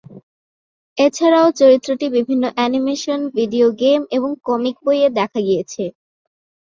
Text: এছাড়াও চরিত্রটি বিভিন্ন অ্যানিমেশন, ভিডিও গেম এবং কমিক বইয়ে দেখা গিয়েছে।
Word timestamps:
এছাড়াও 0.97 1.47
চরিত্রটি 1.59 2.05
বিভিন্ন 2.09 2.43
অ্যানিমেশন, 2.55 3.19
ভিডিও 3.37 3.67
গেম 3.81 4.01
এবং 4.11 4.29
কমিক 4.47 4.75
বইয়ে 4.85 5.07
দেখা 5.19 5.39
গিয়েছে। 5.47 5.83